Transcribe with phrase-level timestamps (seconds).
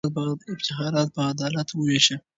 [0.51, 2.15] افتخارات په عدالت ووېشه.